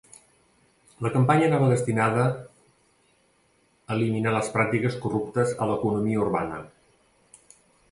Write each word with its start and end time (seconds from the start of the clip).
La 1.05 1.09
campanya 1.15 1.43
anava 1.47 1.67
destinada 1.73 2.23
eliminar 3.97 4.33
les 4.39 4.51
pràctiques 4.57 4.99
corruptes 5.07 5.55
a 5.67 5.71
l'economia 5.73 6.27
urbana. 6.27 6.61